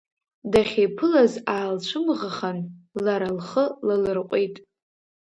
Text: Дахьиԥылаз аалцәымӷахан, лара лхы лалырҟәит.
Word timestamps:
Дахьиԥылаз 0.51 1.33
аалцәымӷахан, 1.55 2.57
лара 3.05 3.29
лхы 3.37 3.65
лалырҟәит. 3.87 4.55